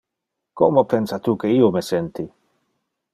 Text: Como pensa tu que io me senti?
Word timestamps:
Como 0.59 0.85
pensa 0.93 1.21
tu 1.27 1.35
que 1.43 1.53
io 1.59 1.71
me 1.77 1.85
senti? 1.91 2.29